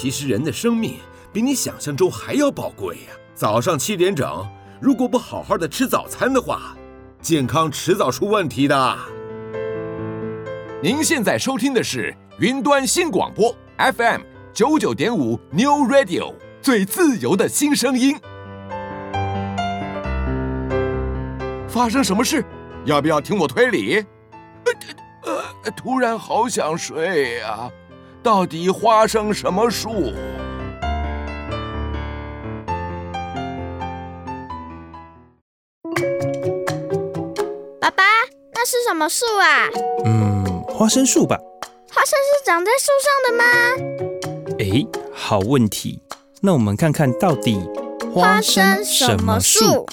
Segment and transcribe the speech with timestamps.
[0.00, 0.94] 其实人的生命
[1.30, 3.12] 比你想象中还要宝贵呀。
[3.34, 4.48] 早上七点整，
[4.80, 6.74] 如果不好好的吃早餐的话，
[7.20, 8.98] 健康迟早出问题的。
[10.82, 14.22] 您现在收听的是云端新广播 FM
[14.54, 16.32] 九九点五 New Radio，
[16.62, 18.18] 最自由的新声音。
[21.68, 22.42] 发生什么事？
[22.86, 24.02] 要不要听我推理？
[25.26, 27.70] 呃，呃，突然好想睡呀，
[28.22, 30.12] 到底花生什么树？
[37.80, 38.04] 爸爸，
[38.52, 39.68] 那是什么树啊？
[40.04, 41.38] 嗯，花生树吧。
[41.90, 43.44] 花生是长在树上的吗？
[44.58, 46.02] 哎，好问题。
[46.42, 47.58] 那我们看看到底
[48.12, 49.86] 花生什么树？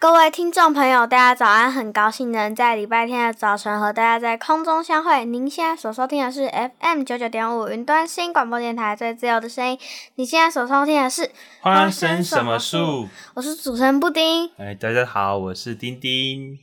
[0.00, 1.72] 各位听众朋友，大家早安！
[1.72, 5.24] 很高兴能在礼拜天的早晨和大家在空中相会。
[5.24, 9.76] 您现在所收听的是 FM 九九点五云端新广播电台最自由的声音。
[10.14, 11.28] 你现在所收听的是
[11.58, 13.08] 花生什么树？
[13.34, 14.48] 我是主持人布丁。
[14.56, 16.56] 哎，大家好，我是丁丁。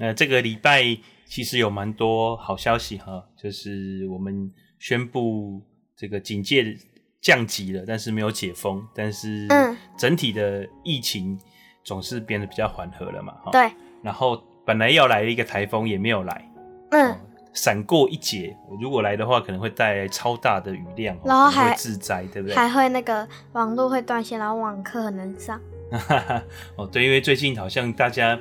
[0.00, 0.82] 呃，这个礼拜
[1.28, 5.62] 其实有蛮多好消息哈，就是我们宣布
[5.96, 6.76] 这个警戒
[7.20, 9.46] 降级了，但是没有解封，但是
[9.96, 11.38] 整体的疫情。
[11.84, 13.52] 总是变得比较缓和了嘛，哈。
[13.52, 13.70] 对。
[14.02, 16.50] 然后本来要来的一个台风也没有来，
[16.90, 17.16] 嗯，
[17.52, 18.54] 闪过一劫。
[18.80, 22.54] 如果来的话，可能会带来超大的雨量，然后还会致灾，对不对？
[22.54, 25.60] 还会那个网络会断线，然后网课很难上。
[26.76, 28.38] 哦，对，因为最近好像大家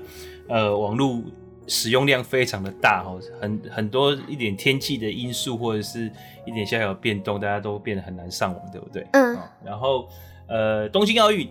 [0.50, 1.22] 呃网络
[1.68, 6.12] 使用量非常的大哦，很很多一点天气的因素或者是
[6.46, 9.08] 一点小小的变动，大家都变得很难上网，对不对？
[9.14, 9.36] 嗯。
[9.38, 10.10] 哦、然后
[10.48, 11.50] 呃，东京奥运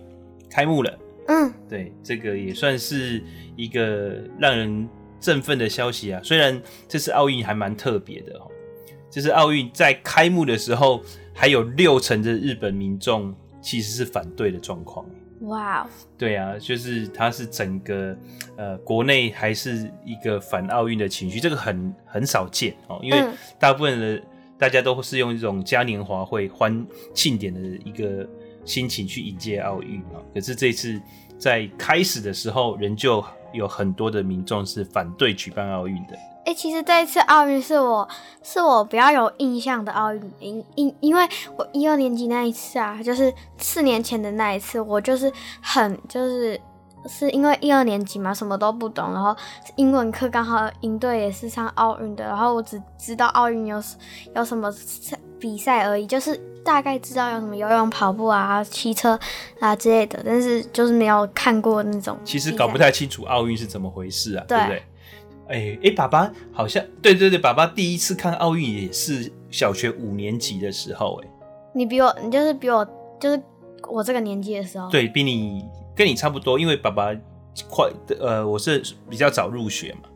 [0.50, 0.98] 开幕了。
[1.32, 3.22] 嗯，对，这个也算是
[3.56, 4.86] 一个让人
[5.18, 6.20] 振奋的消息啊。
[6.22, 8.50] 虽然这次奥运还蛮特别的哦，
[9.10, 15.06] 这次奥运在开幕的时候，还有六成的日本民众其实是反对的状况。
[15.42, 15.88] 哇，
[16.18, 18.14] 对啊，就是它是整个
[18.58, 23.24] 呃国内还是一个反奥运的情绪，这个很很少见哦，因为
[23.58, 24.22] 大部分的
[24.58, 28.28] 大家都是用一种嘉年华会欢庆典的一个。
[28.64, 30.22] 心情去迎接奥运啊！
[30.32, 30.96] 可是这次
[31.42, 36.16] 在开始的时候，仍旧有很多的民众是反对举办奥运的。
[36.44, 38.08] 哎、其实这一次奥运是我
[38.44, 46.60] 是我比较有印象的奥运，因因因为我一二年级那一次啊，就是四年前的那一次，我就是很就是
[47.08, 49.36] 是因为一二年级嘛，什么都不懂，然后
[49.76, 53.82] 英文课刚好营队也是上奥运的，然后我只知道奥运有
[54.34, 54.72] 有什么
[55.38, 56.40] 比赛而已，就是。
[56.64, 59.18] 大概知道有什么游泳、跑步啊、骑车
[59.58, 62.16] 啊之类的，但是就是没有看过那种。
[62.24, 64.76] 其实搞不太清楚奥运是怎么回事啊，对，对不对？
[65.48, 71.28] 哎、欸、哎、欸，爸爸好像对对对，爸爸第一次看奥运也是小学五年级的时候，哎，
[71.74, 72.86] 你比我，你就是比我，
[73.18, 73.42] 就是
[73.90, 75.64] 我这个年纪的时候，对比你
[75.94, 77.14] 跟你差不多，因为爸爸
[77.68, 80.08] 快呃，我是比较早入学嘛，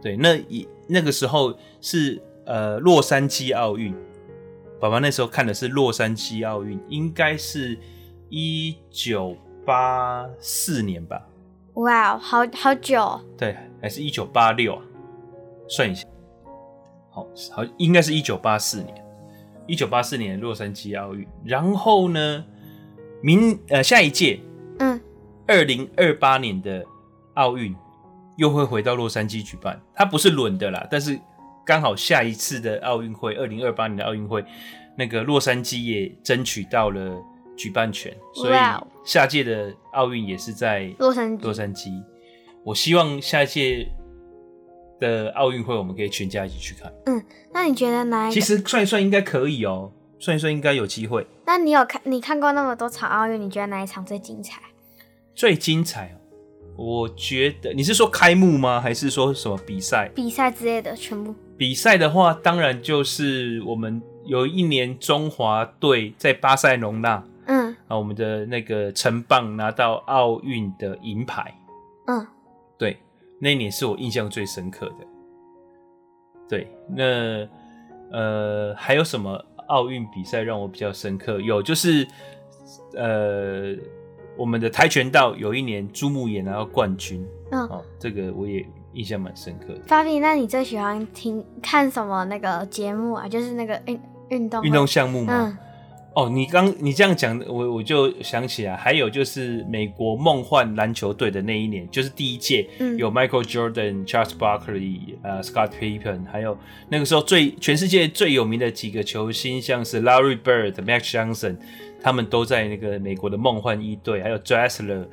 [0.00, 3.94] 对，那一那个时候是呃洛杉矶奥运。
[4.80, 7.78] 爸爸那时候看的是洛杉矶奥运，应该是
[8.28, 11.24] 一九八四年吧？
[11.74, 13.20] 哇，好好久。
[13.38, 14.82] 对，还是一九八六啊？
[15.68, 16.04] 算一下，
[17.12, 18.92] 好好，应该是一九八四年，
[19.68, 21.24] 一九八四年洛杉矶奥运。
[21.44, 22.44] 然后呢，
[23.22, 24.51] 明呃下一届，嗯，
[25.46, 26.84] 二零二八年的
[27.34, 27.74] 奥运
[28.36, 31.18] 又会回到洛杉矶举办，它不是轮的啦，但是。
[31.64, 34.44] 刚好下一次的奥运会，二零二八年的奥运会，
[34.98, 37.22] 那个洛杉矶也争取到了
[37.56, 38.58] 举办权，所以
[39.04, 41.42] 下届的奥运也是在洛杉矶。
[41.44, 42.02] 洛杉矶，
[42.64, 43.86] 我希望下一届
[44.98, 46.92] 的奥运会我们可以全家一起去看。
[47.06, 48.32] 嗯，那你觉得哪一？
[48.32, 51.24] 其实算一算应该可以哦，算一算应该有机会。
[51.46, 52.02] 那你有看？
[52.04, 54.60] 你看过那么多场奥运，你觉得哪一场最精彩？
[55.34, 56.18] 最精彩哦。
[56.74, 58.80] 我觉得你是说开幕吗？
[58.80, 60.08] 还是说什么比赛？
[60.14, 61.34] 比赛之类的全部。
[61.58, 71.54] 比赛的话，当然就是我们有一年中华队在巴塞隆纳，嗯，啊，我们的那个成棒拿到奥运的银牌，
[72.06, 72.26] 嗯，
[72.78, 72.96] 对，
[73.38, 75.06] 那一年是我印象最深刻的。
[76.48, 77.46] 对，那
[78.10, 81.38] 呃，还有什么奥运比赛让我比较深刻？
[81.38, 82.08] 有，就是
[82.94, 83.76] 呃。
[84.36, 88.64] 我们的跆拳道有一年猪木也拿到冠军，嗯，哦，这个我也
[88.94, 89.80] 印象蛮深刻的。
[89.86, 93.28] 法比，那你最喜欢听看什么那个节目啊？
[93.28, 94.00] 就是那个运
[94.30, 95.58] 运动运动项目吗？
[96.14, 106.54] 哦，你刚你这样讲，我我就想起来，还有就是美国梦幻篮球队的那一年，就是第一届，嗯、有 Michael Jordan、Charles Barkley、呃、Scott Pippen，还有
[106.90, 111.56] 那个时候最全世界最有名的几个球星，像是 Larry Bird、Magic Johnson，
[112.02, 115.06] 他们都在那个美国的梦幻一队，还有 Dressler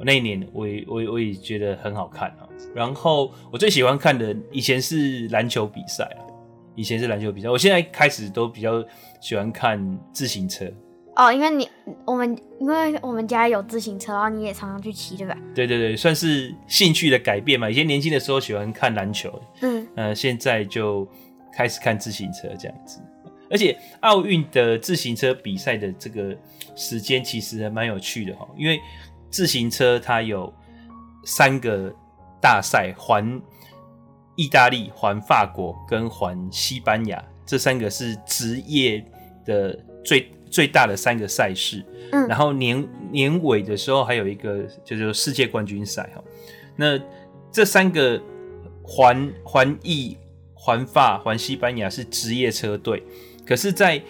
[0.00, 2.48] 那一年我也我也我也觉得很好看啊。
[2.74, 6.22] 然后我最喜欢看的以前是篮球比赛啊，
[6.74, 8.84] 以前是篮球比赛，我现在开始都比较。
[9.20, 10.64] 喜欢看自行车
[11.16, 11.68] 哦，因为你
[12.04, 15.36] 我们因为我们家有自行车，然后你也常常去骑，对吧？
[15.52, 17.68] 对对对，算是兴趣的改变嘛。
[17.68, 21.04] 以前年轻的时候喜欢看篮球，嗯，呃，现在就
[21.52, 23.00] 开始看自行车这样子。
[23.50, 26.36] 而且奥运的自行车比赛的这个
[26.76, 28.80] 时间其实还蛮有趣的哈，因为
[29.30, 30.52] 自行车它有
[31.24, 31.94] 三个
[32.40, 33.40] 大赛，环
[34.36, 37.22] 意大利、环法国跟环西班牙。
[37.44, 39.02] 这三个是职业
[39.46, 46.22] 的最最大的三个赛事，嗯，然后年年尾的时候还有一个就是世界冠军赛哈。
[46.76, 47.00] 那
[47.50, 48.22] 这三个
[48.82, 50.18] 环环意、
[50.52, 53.02] 环法、环西班牙是职业车队，
[53.48, 54.04] 可是在，在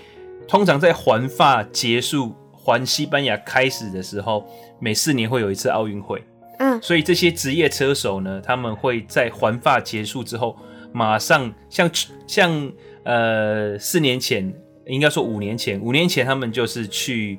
[0.49, 4.44] 通常在环法结束、环西班牙开始的时候，
[4.81, 6.20] 每四年会有一次奥运会，
[6.58, 10.56] 嗯，所以这些职业车手呢，他们会在环法结束之后，
[10.93, 11.90] 马上像
[12.26, 12.73] 像。
[13.05, 14.52] 呃，四年前
[14.85, 17.38] 应该说五年前，五年前他们就是去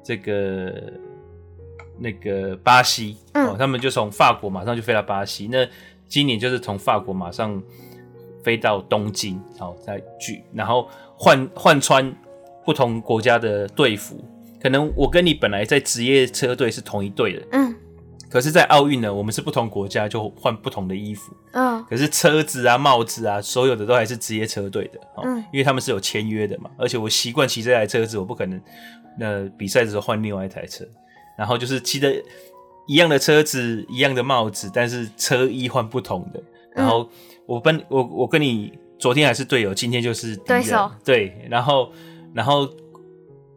[0.00, 0.72] 这个
[1.98, 5.48] 那个巴西，嗯、哦，他们就从法国马上就飞到巴西。
[5.50, 5.66] 那
[6.06, 7.60] 今年就是从法国马上
[8.44, 10.88] 飞到东京，好、哦、再聚，然后
[11.18, 12.14] 换换穿
[12.64, 14.24] 不同国家的队服。
[14.60, 17.74] 可能我跟你本来在职业车队是同一队的，嗯。
[18.30, 21.32] 可是，在奥运呢，我们是不同国家，就换不同的衣服。
[21.52, 21.82] 嗯。
[21.88, 25.00] 可是车子啊、帽子啊，所有的都还是职业车队的。
[25.24, 25.38] 嗯。
[25.52, 28.60] 因为他们是有签约的嘛，而且我习惯骑这台车子，我不可能
[29.18, 30.84] 那比赛的时候换另外一台车。
[31.38, 32.12] 然后就是骑的
[32.86, 36.42] 一样的车子、一样的帽子，但是车衣换不同的。
[36.74, 37.08] 然后
[37.46, 40.36] 我跟我我跟你昨天还是队友，今天就是。
[40.38, 40.90] 对手。
[41.04, 41.92] 对，然后
[42.34, 42.68] 然后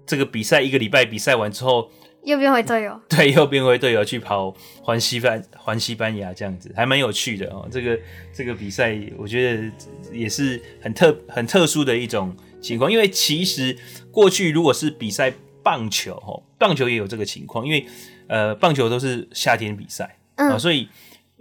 [0.06, 1.90] 这个比赛一个礼拜比赛完之后。
[2.24, 7.68] 又变回队友， 对，又变回队友去跑环西班环西班牙这样子，还蛮有趣的哦。
[7.72, 8.00] 这个
[8.32, 9.72] 这个比赛，我觉得
[10.14, 13.76] 也是很特很特殊的一种情况，因为其实
[14.12, 15.34] 过去如果是比赛
[15.64, 17.88] 棒球，哦，棒球也有这个情况，因为
[18.28, 20.88] 呃，棒球都是夏天比赛，嗯，所以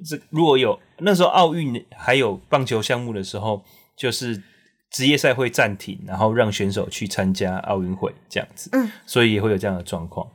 [0.03, 3.63] 这如果有那时候奥运还有棒球项目的时候，
[4.01, 4.43] 就是
[4.91, 8.71] 职业赛会暂停，然后让选手去参加奥运会这样子。
[8.73, 10.27] 嗯，所以也会有这样的状况，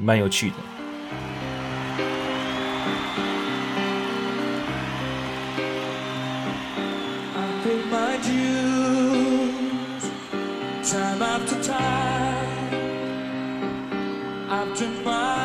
[0.00, 0.56] 蛮有趣的。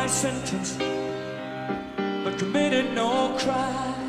[0.09, 0.75] Sentence,
[2.25, 4.08] but committed no crime.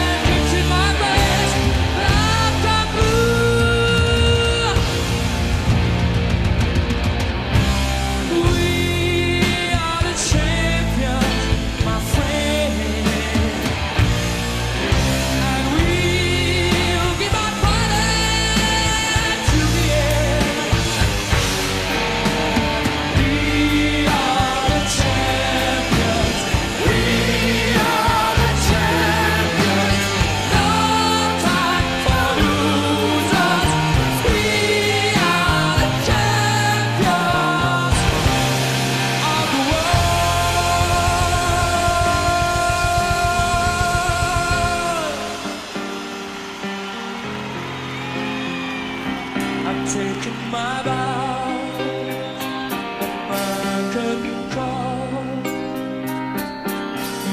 [49.95, 50.81] my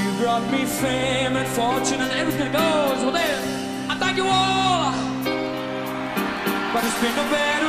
[0.03, 4.93] You brought me fame and fortune and everything goes Well then, I thank you all.
[6.73, 7.68] But it's been a better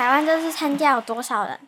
[0.00, 1.60] 台湾这次参加有多少人？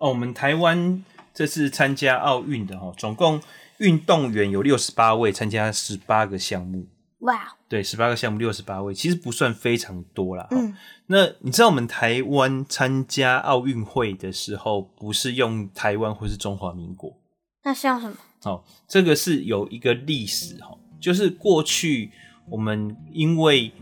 [0.00, 3.40] 哦，我们台湾这次参加奥运的哈，总共
[3.78, 6.88] 运动员有六十八位，参加十八个项目。
[7.20, 10.48] 哇对，十八个项目，六十八位，其实不算非常多啦。
[10.50, 10.76] 嗯，
[11.06, 17.16] 那你知道我们台湾参加奥运会的时候，不是用台湾或是中华民国？
[17.62, 18.16] 那是用什么？
[18.42, 22.10] 哦，这个是有一个历史哈，就是过去
[22.50, 23.72] 我们因为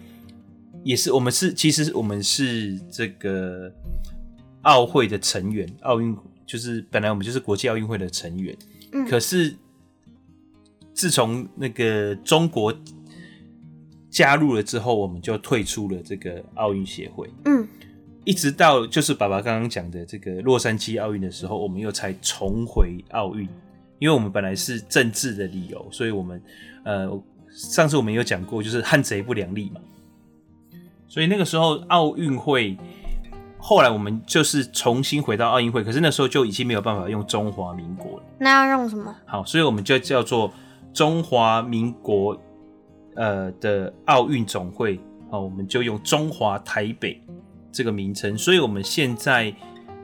[0.82, 3.72] 也是我们是，其实我们是这个
[4.62, 8.56] 奥会的成员，奥运就是本来我们就是国际奥运会的成员，
[8.92, 9.56] 嗯，可是
[10.92, 12.75] 自从那个中国。
[14.12, 17.30] 加入了之后，我们就退出了这个奥运协会。
[17.44, 17.64] 嗯，
[18.25, 23.49] 一直到就是爸爸刚刚讲的这个洛杉矶奥运的时候，我们又才重回奥运。
[24.00, 26.42] 因为我们本来是政治的理由，所以我们
[26.84, 29.80] 呃上次我们有讲过，就是汉贼不两立嘛。
[31.10, 32.78] 所以那个时候奥运会，
[33.58, 38.24] 后来我们就是重新回到奥运会，可是那时候就已经没有办法用中华民国了。
[38.38, 39.14] 那要用什么？
[39.26, 40.50] 好，所以我们就叫做
[40.94, 42.40] 中华民国。
[43.16, 44.98] 呃的奥运总会，
[45.30, 47.20] 好，我们就用中华台北
[47.72, 48.38] 这个名称。
[48.38, 49.52] 所以我们现在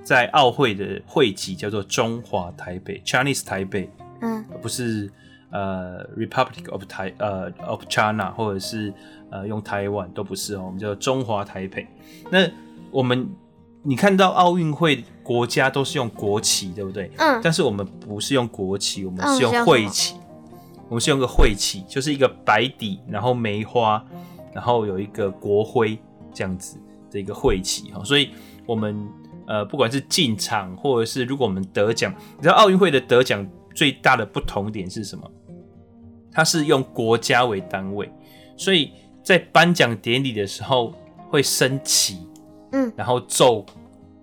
[0.03, 3.89] 在奥会的会籍叫做中华台北 （Chinese 台北），
[4.21, 5.11] 嗯，而不是
[5.57, 8.93] 呃 Republic of 台呃 of China，或者是
[9.31, 11.87] 呃用台湾都不是哦，我们叫中华台北。
[12.31, 12.47] 那
[12.91, 13.29] 我们
[13.83, 17.11] 你看到奥运会国家都是用国旗，对不对？
[17.17, 20.17] 嗯，但是我们不是用国旗，我们是用会旗。
[20.89, 24.05] 我们是用个会旗，就是一个白底，然后梅花，
[24.55, 25.99] 然后有一个国徽
[26.33, 26.79] 这样子
[27.11, 28.05] 的一个会旗哈。
[28.05, 28.31] 所以，
[28.65, 29.09] 我们
[29.49, 33.45] 呃，不管是进场，或者是如果我们得奖，你知道奥运会的得奖
[33.75, 35.29] 最大的不同点是什么？
[36.37, 38.13] 它是用国家为单位，
[38.57, 40.93] 所以在颁奖典礼的时候
[41.31, 42.19] 会升旗，
[42.73, 43.65] 嗯，然后奏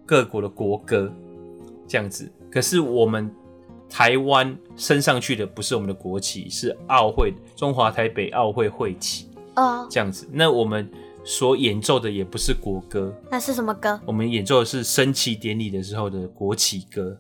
[0.06, 1.12] 各国的国歌
[1.88, 2.32] 这样子。
[2.52, 3.34] 可是我们。
[3.96, 10.28] 台湾升上去的不是我们的国旗，是奥会中华台北奥会会旗哦，这样子。
[10.32, 10.90] 那我们
[11.24, 14.02] 所演奏的也不是国歌，那是什么歌？
[14.04, 17.16] 我们演奏的是升旗典礼的时候的国旗歌。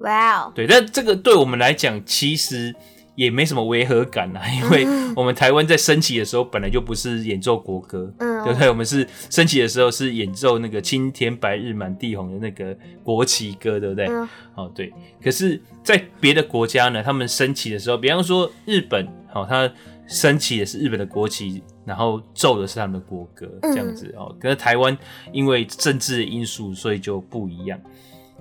[0.00, 2.74] 哇哦，对，但这个对我们来讲其实
[3.20, 8.66] 也没什么违和感啊，因为我们台湾在升旗的时候本来就不是演奏国歌，嗯，对不对？
[8.70, 14.06] 我们是升旗的时候是演奏那个青天白日满地红的那个国旗歌，对不对？
[14.06, 14.90] 嗯，哦，对。
[15.22, 19.70] 可是，在别的国家呢，他们升旗的时候，比方说日本，好，他
[20.06, 24.34] 升旗也是日本的国旗，然后奏的是他们的国歌，这样子哦。
[24.40, 24.96] 可是台湾
[25.30, 27.78] 因为政治的因素，所以就不一样。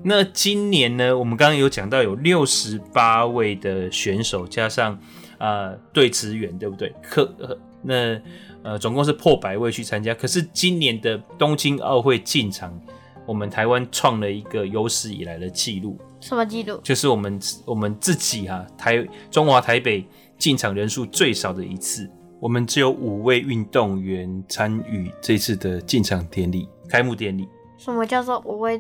[0.03, 4.97] 那今年呢，我们刚刚有讲到有六十八位的选手，加上
[5.37, 6.93] 啊队职员，对不对？
[7.01, 8.19] 可那
[8.63, 10.13] 呃总共是破百位去参加。
[10.13, 12.77] 可是今年的东京奥会进场，
[13.25, 15.97] 我们台湾创了一个有史以来的纪录。
[16.21, 16.79] 什么纪录？
[16.83, 20.05] 就是我们我们自己哈、啊、台中华台北
[20.37, 27.47] 进场人数最少的一次，我们只有五位运动员参与这次的进场典礼开幕典礼。
[27.77, 28.79] 什么叫做五位？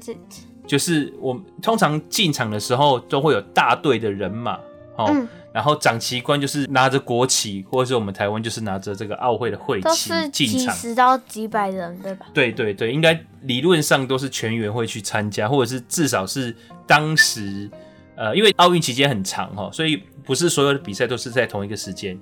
[0.69, 4.53] 就是我们通常进场的时候都会有大队的人马，
[4.97, 12.27] 哦，嗯、然后长旗官就是拿着国旗，或者是我们台湾就是拿着这个奥会的会旗进场，几十到几百人，对吧？
[12.35, 17.67] 对对对，应该理论上都是全员会去参加，或者是至少是当时，
[18.15, 22.15] 呃，因为奥运期间很长哈，所以不是所有的比赛都是在同一个时间。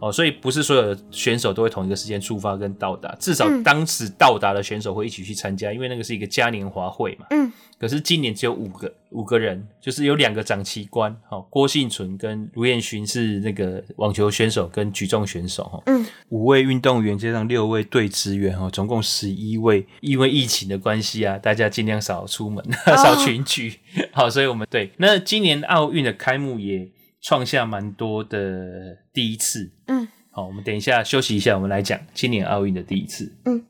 [0.00, 7.26] 哦，所以不是所有的选手都会同一个时间出发跟到达，至少当时到达的选手会一起去参加，嗯、因为那个是一个嘉年华会嘛。
[7.30, 7.52] 嗯。
[7.78, 15.82] 可是今年只有五个五个人，就是有两个长旗官，哦，郭幸存跟卢彦勋是那个网球选手跟举重选手，哈。
[15.86, 16.04] 嗯。
[16.28, 19.86] 五位运动员加上六位队职员，哈，总共十一位。
[20.00, 23.78] 因为疫情的关系啊，大家尽量少出门， 哦、少群聚。
[24.12, 26.88] 好，所以我们对那今年奥运的开幕也。
[27.20, 33.66] 创下蛮多的第一次，嗯，好，我们等一下休息一下，我们来讲今年奥运的第一次，嗯。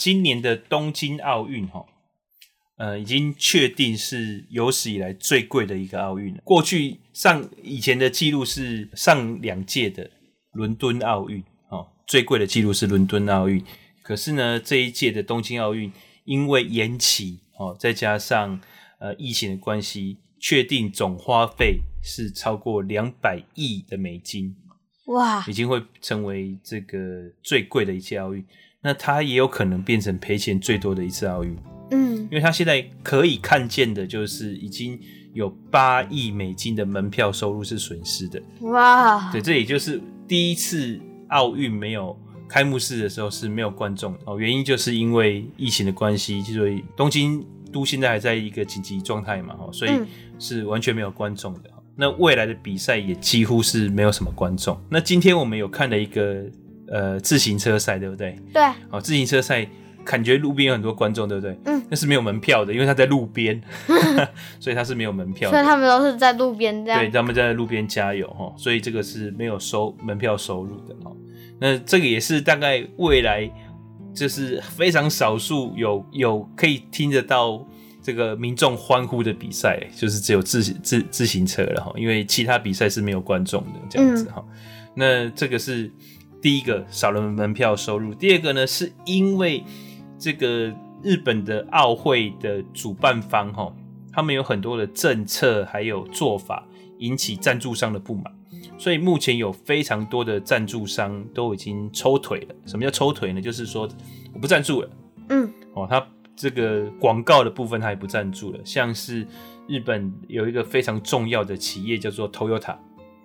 [0.00, 1.84] 今年的东京奥运哈，
[2.78, 6.40] 呃，已经确定是有史以来最贵的一个奥运了。
[6.42, 10.10] 过去上以前的记录是上两届的
[10.52, 13.62] 伦敦奥运，哦，最贵的记录是伦敦奥运。
[14.02, 15.92] 可是呢，这一届的东京奥运
[16.24, 18.58] 因为延期，哦，再加上
[19.00, 24.56] 呃疫情的关系，确定总花费是超过两百亿的美金。
[25.08, 26.96] 哇已经会成为这个
[27.42, 28.42] 最贵的一届奥运。
[28.82, 31.56] 那他也有可能变成赔钱最多的一次奥运，
[31.90, 34.98] 嗯因为他现在可以看见的就是已经
[35.34, 38.40] 有八亿美金的门票收入是损失的。
[38.60, 50.06] 哇对，这也就是第一次奥运没有开幕式的时候是没有观众的哦，原因就是因为疫情的关系，所以东京都现在还在一个紧急状态嘛，所以嗯
[50.38, 51.70] 是完全没有观众的。
[51.96, 54.80] 那未来的比赛也几乎是没有什么观众。
[54.88, 56.44] 那今天我们有看了一个
[56.90, 58.36] 呃自行车赛，对不对？
[58.52, 59.66] 对，哦，自行车赛
[60.04, 61.56] 感觉路边有很多观众，对不对？
[61.64, 63.60] 嗯，那是没有门票的，因为他在路边，
[64.58, 65.56] 所以他是没有门票的。
[65.56, 67.00] 所以他们都是在路边这样。
[67.00, 71.12] 对，他们在路边加油哈，所以这个是没有收门票收入的哈。
[71.60, 73.48] 那这个也是大概未来
[74.14, 77.64] 就是非常少数有有可以听得到
[78.02, 84.42] 这个民众欢呼的比赛，就是只有自自自行车了哈，因为其他比赛是没有观众的这样子哈。
[84.94, 85.92] 那这个是
[86.40, 89.62] 第一个少了门票收入，第二个呢是因为
[90.18, 93.74] 这个日本的奥会的主办方哈，
[94.12, 96.66] 他们有很多的政策还有做法
[96.98, 98.24] 引起赞助商的不满，
[98.78, 102.54] 所以目前有非常多的赞助商都已经抽腿了。
[102.64, 103.40] 什么叫抽腿呢？
[103.40, 103.88] 就是说
[104.32, 104.90] 我不赞助了，
[105.28, 108.58] 嗯哦，他这个广告的部分他也不赞助了。
[108.64, 109.26] 像是
[109.68, 112.76] 日本有一个非常重要的企业叫做 Toyota。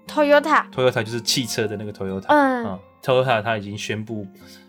[0.08, 4.26] ，Toyota，Toyota 就是汽车的那个 Toyota，嗯啊，Toyota 它已经宣布，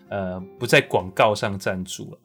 [0.09, 2.19] 呃，不在广告上赞助了。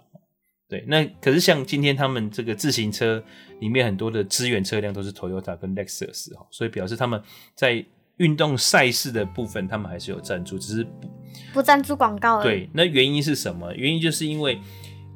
[0.68, 3.22] 对，那可是像今天他们这个自行车
[3.60, 7.22] 里面很多的支援车辆都是 Toyota 跟 Lexus 哈，所以表示他们
[7.54, 7.84] 在
[8.16, 11.08] 运动赛事的部分他们还是有赞助，只是不
[11.52, 12.44] 不赞助广告而已。
[12.44, 12.70] 对。
[12.72, 13.74] 那原因是什么？
[13.74, 14.58] 原因就是因为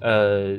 [0.02, 0.58] 呃，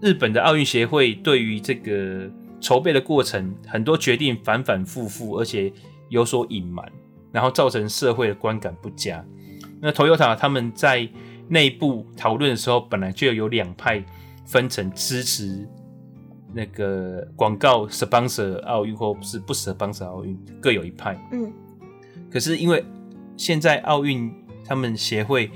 [0.00, 2.30] 日本的奥运协会对于这个
[2.60, 5.72] 筹备的过程很多决定反反复复，而且
[6.08, 6.90] 有所隐瞒，
[7.32, 9.24] 然后造成社会的观感不佳。
[9.80, 11.08] 那 Toyota 他们在
[11.48, 14.04] 内部讨论的时候，本来就有两派
[14.44, 15.68] 分成支持
[16.52, 21.16] 那个广告 sponsor 奥运或是不 sponsor 奥运，各有一派。
[21.32, 21.52] 嗯
[22.30, 22.84] 可是因为
[23.36, 24.32] 现在奥运
[24.64, 25.50] 他们协会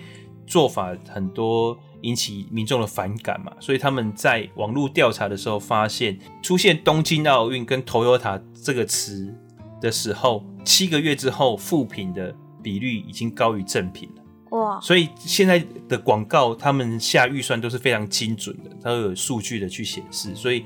[0.47, 9.35] 做法很多引起民众的反感嘛，所以他们在网络调查的时候发现，出现东京奥运跟 Toyota 这个词
[9.81, 14.23] 的时候，七个月之后副品的比率已经高于正品了。
[14.51, 20.35] 哇，所以现在的广告，他们下预算都是非常精准的，它都有数据的去显示。
[20.35, 20.65] 所以，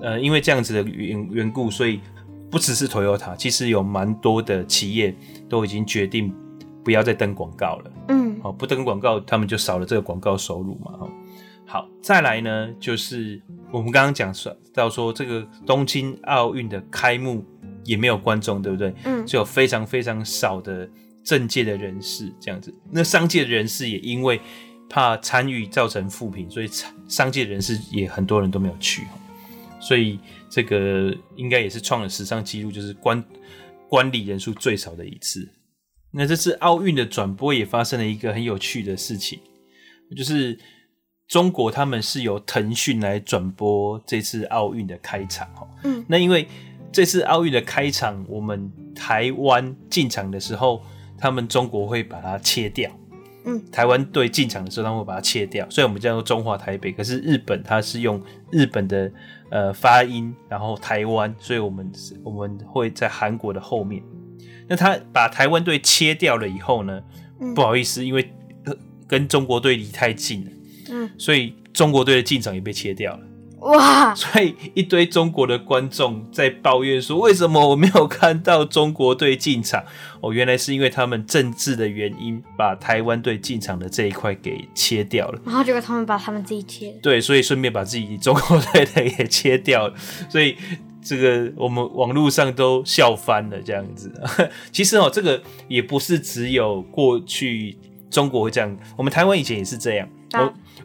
[0.00, 2.00] 呃，因为这样子的缘缘故，所以
[2.50, 5.14] 不只是 Toyota，其实有蛮多的企业
[5.50, 6.34] 都已经决定
[6.82, 7.92] 不要再登广告了。
[8.08, 10.92] 嗯哦，不登广告，他们就少了这个广告收入嘛。
[10.92, 11.10] 哈，
[11.66, 13.38] 好，再来呢，就是
[13.72, 17.44] 我们刚刚讲说到说，这个东京奥运的开幕
[17.84, 18.92] 也没有观众，对不对？
[19.04, 20.88] 嗯，就有非常非常少的
[21.24, 22.74] 政界的人士这样子。
[22.90, 24.40] 那商界的人士也因为
[24.88, 26.68] 怕参与造成负评，所以
[27.08, 29.06] 商界人士也很多人都没有去。
[29.80, 30.18] 所以
[30.50, 33.24] 这个应该也是创了史上纪录，就是观
[33.88, 35.48] 观礼人数最少的一次。
[36.12, 39.38] 那这次奥运的转播也发生了一个很有趣的事情，
[40.16, 40.58] 就是
[41.30, 45.48] 中国他们是由腾讯来转播这次奥运的开场。
[45.84, 46.48] 嗯，那因为
[46.90, 50.82] 这次奥运的开场，我们台湾进场的时候，
[51.16, 52.90] 他们中国会把它切掉。
[53.44, 56.90] 嗯，台湾队进场的时候，他们会把它切掉，所以我们叫做中华台北。
[56.90, 59.12] 可是日本它是用日本的
[59.50, 61.92] 呃发音，然后台湾，所以我们
[62.24, 64.02] 我们会在韩国的后面。
[64.66, 67.00] 那他把台湾队切掉了以后呢？
[67.38, 68.32] 嗯、不好意思，因为
[69.06, 70.50] 跟中国队离太近了，
[70.90, 73.20] 嗯，所以中国队的进场也被切掉了。
[73.60, 74.14] 哇！
[74.14, 79.84] 所以一堆中国的观众在抱怨说：“为什么我没有看到中国队进场？”
[80.22, 85.42] 哦，原来是因为他们政治的原因，把台湾队进场的这一块给切掉了。
[85.44, 86.98] 然后结果他们把他们自己切了。
[87.02, 89.94] 对，所以顺便把自己中国队的也切掉了。
[90.30, 90.56] 所以
[91.02, 94.10] 这个我们网络上都笑翻了，这样子。
[94.72, 97.76] 其实哦，这个也不是只有过去
[98.10, 100.08] 中国会这样，我们台湾以前也是这样。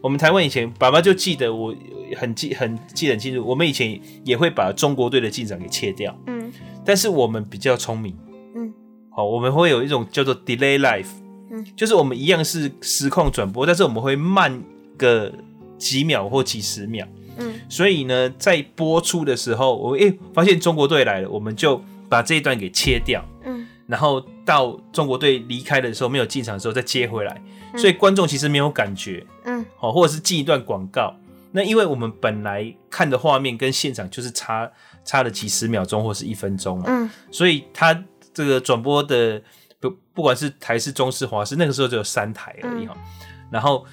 [0.06, 1.76] 我们台湾以前，爸爸就记得我。
[2.16, 6.54] 很记很记得很清楚，我们以前也会把中国队的进展给切掉，嗯，
[6.86, 8.16] 但是我们比较聪明，
[8.56, 8.72] 嗯，
[9.10, 11.08] 好，我们会有一种叫做 delay life，
[11.50, 14.62] 嗯，就是我们一样是实况转播，但是我们会慢
[14.96, 15.34] 个
[15.80, 27.42] 几秒或几十秒，嗯，所以呢，在播出的时候，我诶、欸、发现中国队来了，我们就把这一段给切掉，嗯，然后到中国队离开的时候没有进场的时候再接回来，
[27.78, 31.16] 所以观众其实没有感觉，嗯，好，或者是进一段广告。
[31.52, 34.70] 那因为我们本来看的画面跟现场就是差
[35.06, 39.42] 差了几十秒钟或是一分钟嘛，嗯，所以他这个转播的
[39.80, 43.04] 不不管是台式、中视、华视，那个时候只有三台而已哈，嗯，
[43.50, 43.86] 然后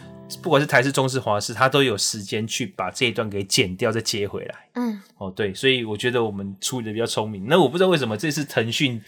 [0.43, 7.47] 不管是台式、中视、华视，他都有时间去把这一段给剪掉再接回来，嗯，哦对，所以我觉得我们处理的比较聪明。
[7.47, 9.01] 那我不知道为什么这次腾讯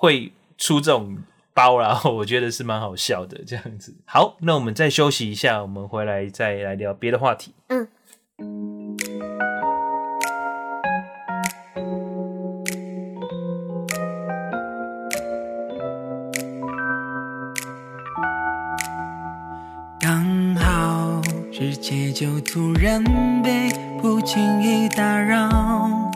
[0.00, 1.18] 会出这种
[1.52, 3.94] 包，然 后我觉得是蛮好笑的这样子。
[4.06, 7.86] 好，那我们再休息一下，我们回来再来聊别的话题，嗯。
[20.00, 21.20] 刚好
[21.52, 23.04] 世界就突然
[23.42, 23.68] 被
[24.00, 26.09] 不经意打扰，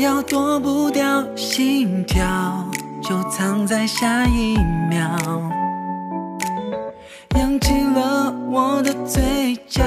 [0.00, 2.24] 要躲不掉心跳，
[3.02, 4.56] 就藏在下一
[4.88, 5.10] 秒。
[7.36, 9.84] 扬起了我的嘴角，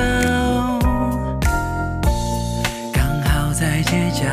[2.94, 4.24] 刚好在街角。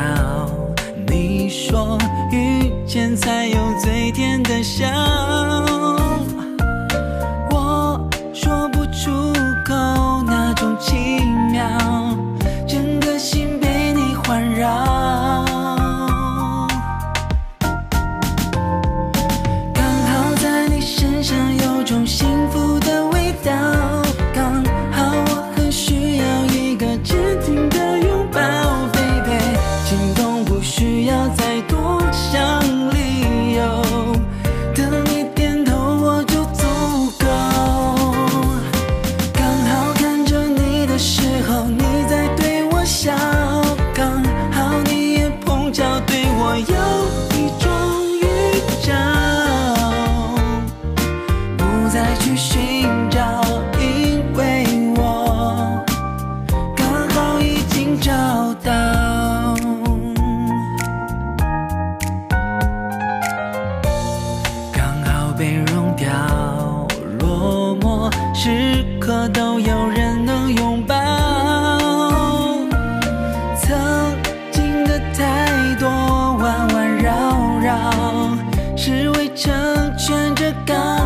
[1.07, 1.97] 你说
[2.31, 4.85] 遇见才有最甜的笑，
[79.35, 81.00] 成全这高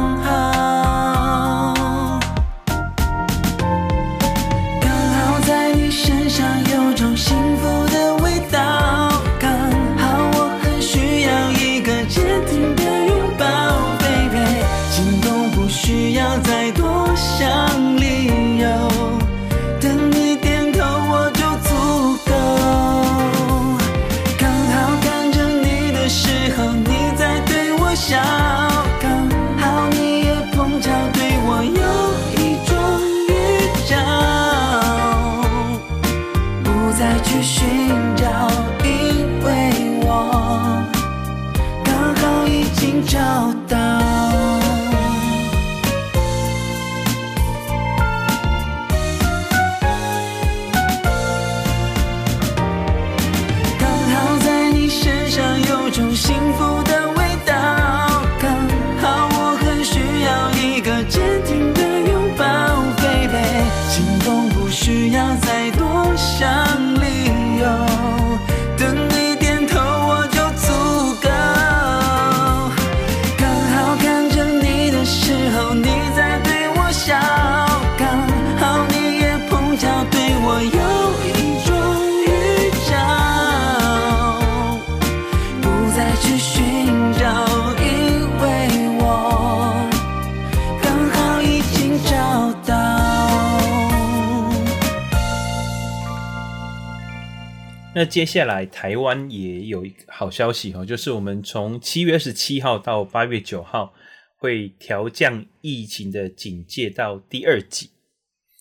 [97.95, 103.93] 那接下来台湾也有一个好消息哦，就是我们从七月二十七号到八月九号
[104.35, 107.91] 会调降疫情的警戒到第二级。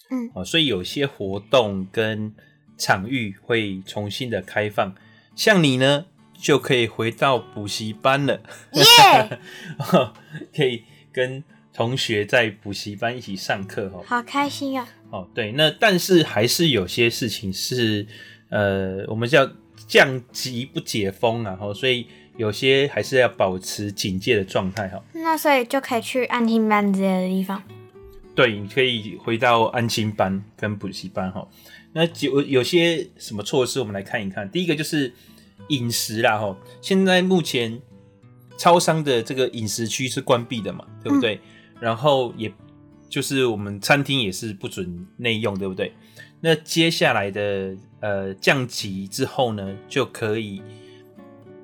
[0.08, 2.32] 嗯，哦，所以有些活动跟
[2.78, 4.94] 场域会重新的开放，
[5.34, 6.06] 像你呢
[6.40, 8.40] 就可以回到补习班了，
[8.74, 9.40] 耶
[10.54, 11.42] 可以跟
[11.72, 14.88] 同学在补习班一起上课哦，好开心啊！
[15.10, 18.06] 哦，对，那但是还是有些事情是。
[18.54, 19.50] 呃，我们叫
[19.88, 25.02] 降级不解封啊，哈，所以有些还是要保持警戒的状态哈。
[25.12, 27.60] 那所以就可以去安亲班之类的地方。
[28.32, 31.48] 对，你可以回到安心班跟补习班哈。
[31.94, 34.48] 那有有些什么措施，我们来看一看。
[34.48, 35.12] 第一个就是
[35.70, 37.80] 饮食啦，哈，现在目前
[38.56, 41.34] 超商的这个饮食区是关闭的嘛，对不对？
[41.34, 41.40] 嗯、
[41.80, 42.52] 然后也
[43.08, 45.92] 就是我们餐厅也是不准内用，对不对？
[46.40, 47.76] 那接下来的。
[48.04, 50.60] 呃，降级之后呢，就可以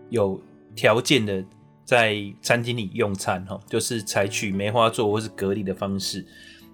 [0.08, 0.40] 有
[0.74, 1.44] 条件的
[1.84, 6.24] 在餐厅里用餐哈，就是采取梅花座或是隔离的方式。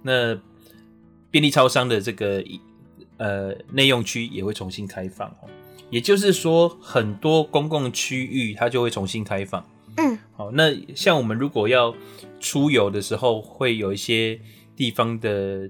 [0.02, 0.38] 那
[1.32, 2.44] 便利超商的这个
[3.16, 5.50] 呃内用区也会重新开放哦，
[5.90, 9.68] 也就是说，很多公共区域它就会重新开放。
[9.96, 11.92] 嗯，好，那像我们如果要
[12.38, 14.40] 出游的时候，会有一些
[14.76, 15.68] 地方的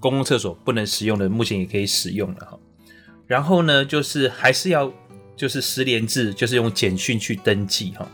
[0.00, 2.58] 公共厕所不能使用的，目前也可以使用了哈。
[3.26, 4.92] 然后呢，就是还是要
[5.36, 8.08] 就是十连制，就是用简讯去登记哈，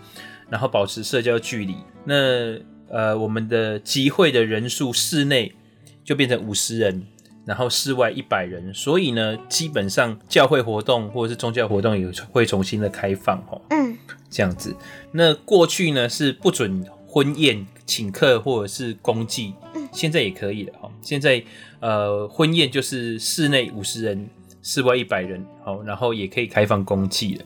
[0.49, 1.77] 然后保持社交距离。
[2.05, 5.55] 那呃，我们的集会的人数，室内
[6.03, 7.07] 就变成五十人，
[7.45, 8.73] 然后室外一百人。
[8.73, 13.61] 所以呢，基本上教会活动或者是宗教活动也会重新的开放哈。
[13.71, 13.97] 嗯，
[14.31, 14.75] 这样子。
[15.13, 19.55] 那过去呢是不准婚宴请客或者是公祭，
[19.93, 20.91] 现在也可以了哈。
[21.03, 21.43] 现在
[21.81, 24.29] 呃，婚宴就是室内五十人。
[24.63, 27.45] 室外一百人，好，然后也可以开放公祭了。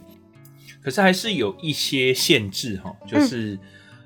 [0.83, 3.55] 可是还是有一些限制哈，就是、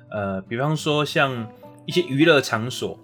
[0.09, 1.47] 嗯、呃，比方说像
[1.85, 2.97] 一些娱乐场所，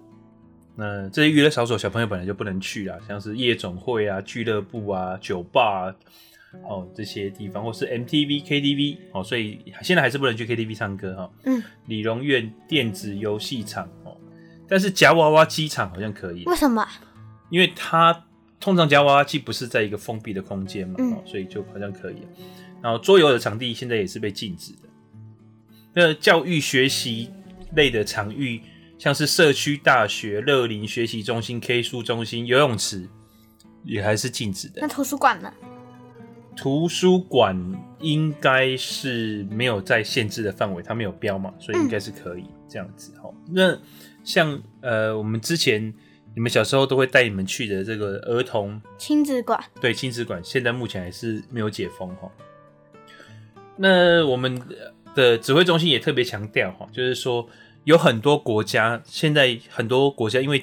[0.74, 5.94] 那、呃、这些娱乐场所小朋友本来就不能去啦，像是夜总会啊、俱乐部啊、酒吧啊，
[6.68, 11.30] 哦这些地方，或是 MTV、KTV，哦，所以现在还是不能去 KTV 唱歌哈。
[11.44, 14.16] 嗯，理容院、电子游戏场哦，
[14.66, 16.44] 但是夹娃娃机场好像可以。
[16.46, 16.84] 为什么？
[17.50, 18.24] 因为它。
[18.60, 22.16] 通常夹娃娃机不是在一个封闭的空间嘛，嗯，所以就好像可以。
[22.82, 24.88] 然后桌游的场地现在也是被禁止的。
[25.94, 27.30] 那教育学习
[27.76, 28.60] 类的场域，
[28.98, 33.08] 像是社区大学、乐龄学习中心、K 书中心、游泳池，
[33.84, 34.80] 也还是禁止的。
[34.80, 35.52] 那图书馆呢？
[36.56, 37.56] 图书馆
[38.00, 43.12] 应该是没有在限制的范围，它没有标嘛，所以应该是可以这样子。
[43.22, 43.78] 哈，那
[44.24, 45.94] 像呃，我们之前。
[46.34, 52.30] 你们小时候都会带你们去的这个儿童亲子馆，对，亲子馆，现在目前还是没有解封哈。
[53.76, 54.60] 那我们
[55.16, 57.48] 的指挥中心也特别强调哈，就是说
[57.82, 60.62] 有很多国家现在很多国家因为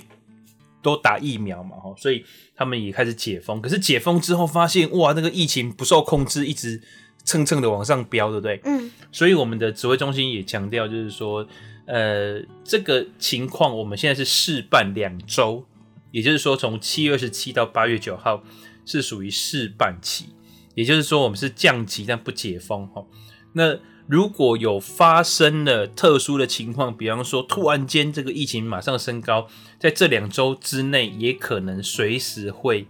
[0.81, 2.23] 都打疫苗嘛哈，所以
[2.55, 3.61] 他们也开始解封。
[3.61, 6.81] 可是解封之后发现哇，那个疫情不受控制，一直
[7.25, 8.61] 蹭蹭的往上飙，对不对？
[8.63, 8.91] 嗯。
[9.11, 11.45] 所以我们的指挥中心也强调，就是说。
[11.85, 15.65] 呃，这个情况我们现在是试办两周，
[16.11, 18.43] 也就是说从七月二十七到八月九号
[18.85, 20.29] 是属于试办期，
[20.73, 23.05] 也就是说我们是降级但不解封哈。
[23.53, 29.47] 那如果有发生了特殊的情况，比方说突然间这个疫情马上升高，
[29.79, 32.87] 在这两周之内也可能随时会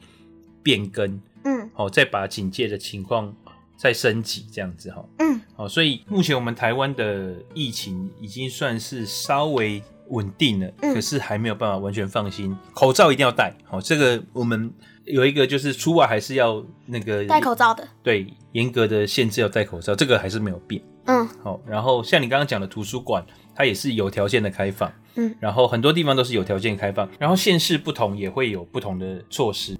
[0.64, 3.36] 变更，嗯，好，再把警戒的情况。
[3.78, 12.56] 再升级这样子哈，嗯，好，所以目前我们台湾的疫情已经算是稍微稳定了，嗯，可是还没有办法完全放心。
[12.74, 14.72] 口罩一定要戴，好，这个我们
[15.04, 29.78] 有一个就是出外还是要那个戴口罩的，对，严格的限制要戴口罩，这个还是没有变，嗯，好，然后像你刚刚讲的图书馆，它也是有条件的开放，嗯，然后很多地方都是有条件开放，然后县市不同也会有不同的措施，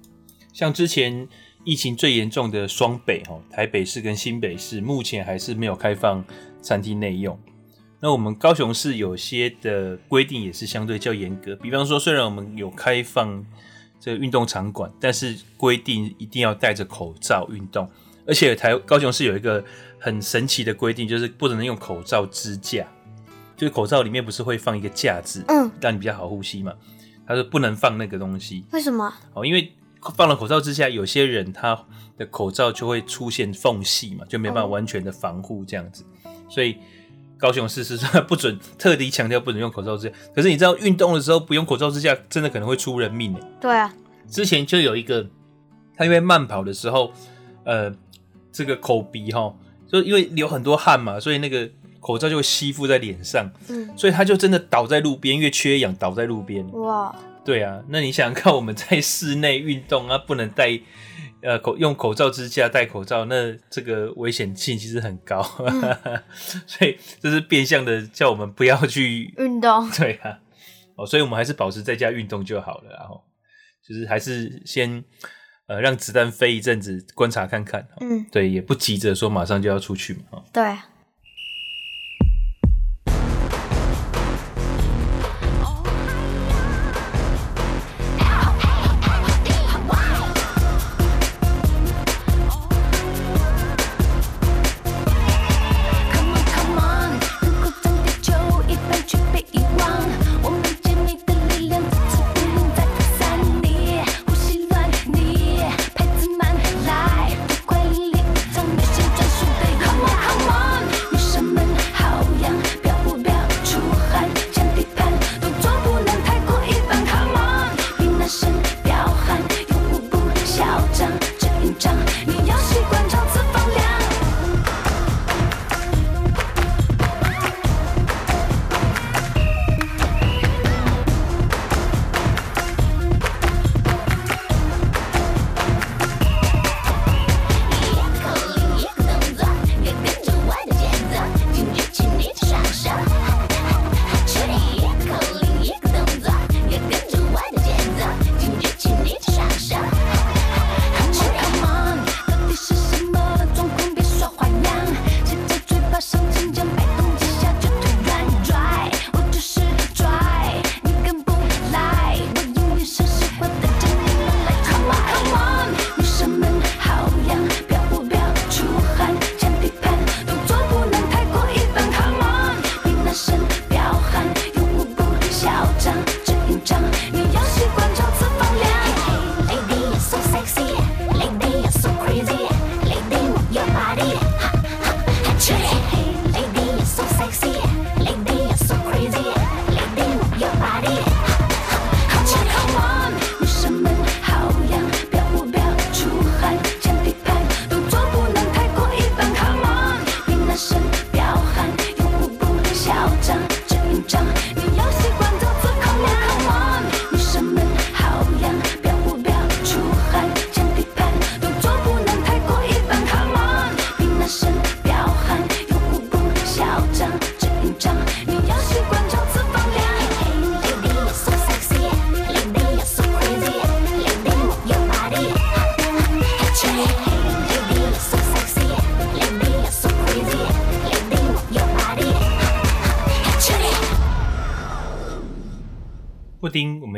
[0.52, 1.26] 像之前。
[1.66, 6.24] 疫情最严重的双北，哈，台北市跟新北市目前还是没有开放
[6.62, 7.36] 餐厅内用。
[7.98, 13.44] 那我们高雄市有些的规定也是相对较严格，比方说，虽然我们有开放
[13.98, 17.90] 这个运动场馆，但是规定一定要戴着口罩运动，
[18.28, 19.64] 而且台高雄市有一个
[19.98, 22.86] 很神奇的规定，就是不能用口罩支架，
[23.56, 26.72] 就是口罩里面不是会放一个架子，嗯，让你比较好呼吸嘛？
[27.26, 29.12] 他说不能放那个东西，为什么？
[29.34, 29.72] 哦，因为。
[30.14, 31.78] 放了口罩之下，有些人他
[32.16, 36.04] 的口罩就会出现缝隙嘛，就没办法完全的防护这样子。
[36.48, 36.76] 所以
[37.38, 40.16] 高雄市是说不准，特地强调不准用口罩支架。
[40.34, 43.36] 可是你知道运动的时候不用口罩支架，真的可能会出人命。
[43.60, 43.92] 对啊，
[44.30, 45.26] 之前就有一个
[45.96, 47.12] 他因为慢跑的时候，
[47.64, 47.92] 呃，
[48.52, 49.54] 这个口鼻哈，
[49.86, 51.68] 就因为流很多汗嘛，所以那个
[52.00, 56.66] 口罩就会吸附在脸上，嗯，所以他就真的倒在路边，因为缺氧倒在路边。
[56.72, 57.14] 哇，
[57.46, 60.78] 对啊，那你想想看，我们在室内运动啊，不能戴
[61.42, 66.22] 呃口用口罩支架戴口罩，那这个危险性其实很高，嗯、
[66.66, 69.88] 所以这是变相的叫我们不要去运动。
[69.96, 70.40] 对啊，
[70.96, 73.22] 哦，所以我们还是保持在家运动就好了，然后
[73.86, 75.04] 就是还是先
[75.68, 77.86] 呃让子弹飞一阵子，观察看看。
[78.00, 80.42] 嗯，对，也不急着说马上就要出去嘛。
[80.52, 80.76] 对。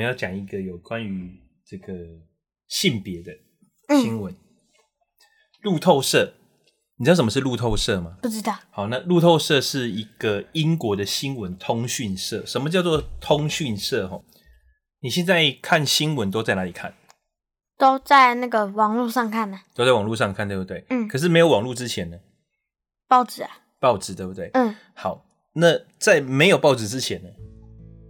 [0.08, 1.94] 要讲一个有关于这个
[2.66, 3.32] 性别的
[4.00, 4.34] 新闻。
[5.60, 6.34] 路透社，
[6.96, 8.16] 你知道什么是路透社吗？
[8.22, 8.58] 不知道。
[8.70, 12.46] 好，那路透社是一个英国的新闻通讯社。
[12.46, 14.08] 什么叫做通讯社？
[14.08, 14.24] 吼，
[15.00, 16.94] 你现在看新闻都在哪里看？
[17.76, 19.60] 都在那个网络上看呢。
[19.74, 20.84] 都在网络上看，对不对？
[20.90, 21.06] 嗯。
[21.06, 22.18] 可是没有网络之前呢？
[23.06, 23.50] 报纸啊。
[23.78, 24.50] 报纸，对不对？
[24.54, 24.74] 嗯。
[24.94, 27.28] 好，那在没有报纸之前呢？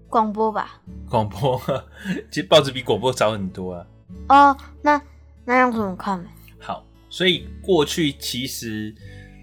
[0.08, 1.60] 广播吧，广播，
[2.30, 3.86] 其实报纸比广播早很多啊。
[4.30, 5.00] 哦，那
[5.44, 6.28] 那要怎么看呢？
[6.58, 8.94] 好，所以过去其实，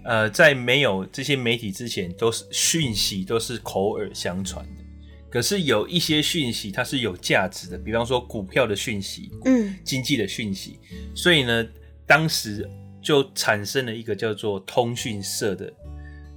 [0.04, 4.82] 呃，在没有这些媒体之前，都是讯息都是口耳相传的。
[5.30, 10.80] 可是有一些讯息它是有价值的，比方说股票的讯息，嗯，经济的讯息。
[11.14, 11.64] 所以呢，
[12.06, 12.68] 当时
[13.00, 15.72] 就产生了一个叫做通讯社的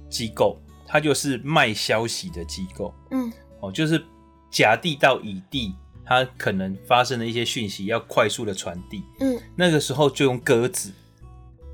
[0.08, 0.56] 机构，
[0.86, 2.94] 它就是卖消息的机构。
[3.10, 4.00] 嗯，哦，就是。
[4.50, 5.74] 甲地到乙地，
[6.04, 9.02] 它可能发生的一些讯息要快速的传递。
[9.20, 10.90] 嗯，那个时候就用鸽子，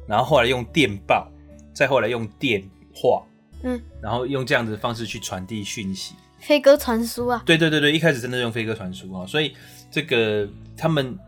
[0.07, 1.31] 然后后来用电报，
[1.73, 2.63] 再后来用电
[2.95, 3.25] 话。
[3.63, 6.15] 嗯，然后用这样子的方式去传递讯息。
[6.39, 7.43] 飞鸽传书啊？
[7.47, 9.57] 对对对对，一开始真的用飞鸽传书啊，所以
[9.91, 10.47] 这个
[10.77, 11.19] 他们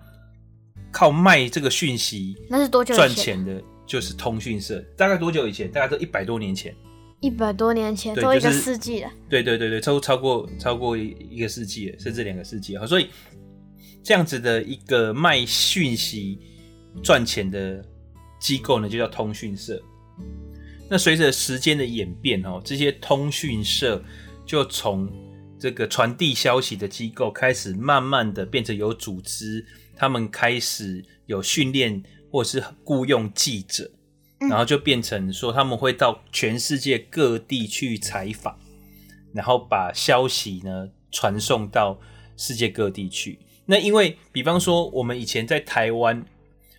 [0.93, 3.61] 靠卖这个讯息，那是多久赚钱的？
[3.87, 4.85] 就是通讯社。
[4.99, 5.73] 大概多久以前？
[5.73, 6.77] 大概都一百多年前。
[7.21, 9.11] 一百多年前，对都一个世纪了。
[9.29, 12.77] 对对对对，超超过超过一个世纪了，甚至两个世纪。
[12.87, 13.09] 所以
[14.03, 16.39] 这样子的一个卖讯息
[17.03, 17.85] 赚钱的
[18.41, 19.83] 机构呢，就叫通讯社。
[20.89, 24.03] 那随着时间的演变哦，这些通讯社
[24.47, 25.11] 就从
[25.59, 29.67] 这个传递消息的机构开始，慢慢的变成有组织，
[29.97, 33.98] 他们开始有训练或是雇佣记者，嗯
[34.41, 38.57] 然后就变成说他们会到全世界各地去采访，
[39.33, 41.99] 然后把消息呢传送到
[42.37, 43.39] 世界各地去。
[43.67, 46.25] 那因为比方说我们以前在台湾，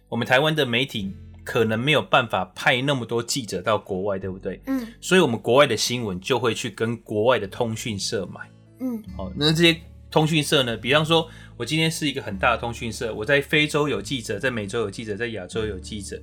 [0.07, 4.61] 我们台湾的媒体可能没有办法派那么多记者到国外，对不对？
[4.67, 8.41] 嗯所以我们国外的新闻就会去跟国外的通讯社买。
[8.79, 9.79] 嗯哦，那这些
[10.09, 10.75] 通讯社呢？
[10.75, 16.19] 比方说，我今天是一个很大的通讯社，我在非洲有记者，在美洲有记者，在亚洲有记者，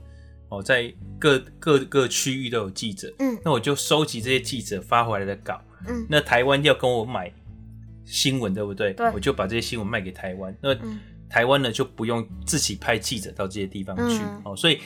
[0.48, 3.12] 哦，在各各个区域都有记者。
[3.18, 5.60] 嗯那我就收集这些记者发回来的稿。
[5.88, 7.32] 嗯那台湾要跟我买
[8.04, 8.92] 新闻，对不对？
[8.92, 10.56] 对我就把这些新闻卖给台湾。
[10.62, 14.22] 那嗯台湾呢就不用自己派记者到这些地方去。
[14.22, 14.80] 嗯哦，所以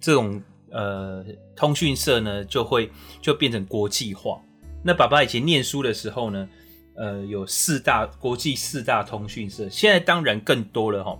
[0.00, 2.90] 这种呃通讯社呢就会
[3.22, 4.40] 就变成国际化。
[4.82, 6.48] 那爸爸以前念书的时候呢，
[6.96, 11.18] 呃，有四大国际四大通讯社，现在当然更多了哈。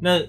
[0.00, 0.20] 那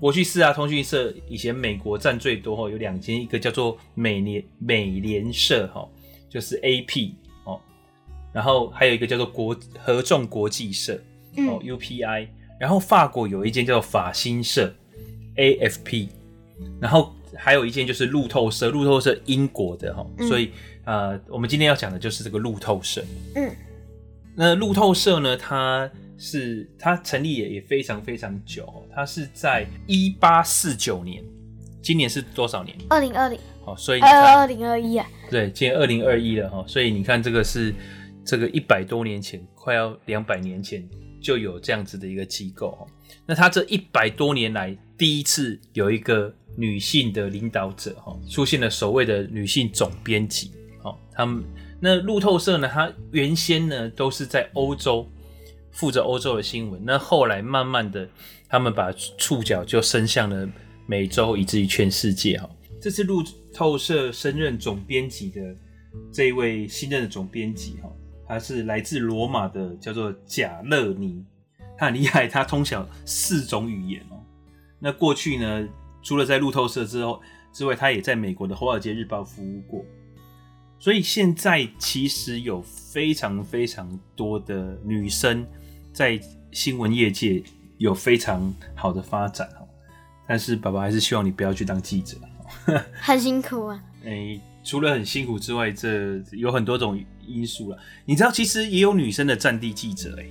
[0.00, 5.88] 国际四大通讯社以前美国占最多哈，有两间，一个叫做美联美联社哈，
[6.30, 7.12] 就是 AP
[7.44, 7.60] 哦，
[8.32, 12.28] 然后还有一个叫做国合众国际社哦嗯 UPI，
[12.60, 14.72] 然后法国有一间叫做法新社
[15.36, 16.08] AFP，
[16.80, 20.28] 然后还有一间就是路透社，路透社英国的哈，嗯。
[20.28, 20.52] 所以
[20.84, 23.04] 呃，我们今天要讲的就是这个路透社。
[23.34, 23.50] 嗯。
[24.36, 31.22] 那路透社呢，它是它成立也也非常非常久哦，它是在一八四九年，
[31.80, 32.76] 今年是多少年？
[32.90, 37.72] 二零二零哦，所以你看，二零二一啊，对，今年二零二一了哈，所以你看这个是
[38.24, 40.86] 这个一百多年前，快要两百年前
[41.20, 42.86] 就有这样子的一个机构哦。
[43.24, 50.50] 那它这一百多年来第一次有一个女性的领导者哈，出现了所谓的女性总编辑。
[50.82, 51.44] 哦，他们
[51.80, 55.08] 那路透社呢，它原先呢都是在欧洲
[55.78, 58.08] 负责欧洲的新闻，那后来慢慢的，
[58.48, 60.48] 他们把触角就伸向了
[60.86, 62.50] 美洲，以至于全世界哈。
[62.80, 63.22] 这次路
[63.54, 65.40] 透社升任总编辑的
[66.12, 67.88] 这一位新任的总编辑哈，
[68.26, 71.24] 他是来自罗马的，叫做贾勒尼，
[71.76, 74.18] 他很厉害，他通晓四种语言哦。
[74.80, 75.68] 那过去呢，
[76.02, 77.20] 除了在路透社之后
[77.52, 79.84] 之外，他也在美国的《华尔街日报》服务过。
[80.80, 85.46] 所以现在其实有非常非常多的女生
[85.92, 86.20] 在
[86.52, 87.42] 新闻业界
[87.78, 89.66] 有非常好的发展哦，
[90.26, 92.16] 但是爸爸还是希望你不要去当记者。
[93.00, 93.82] 很辛苦啊。
[94.04, 97.78] 诶，除了很辛苦之外，这有很多种因素了。
[98.06, 100.30] 你知道，其实也有女生的战地记者诶，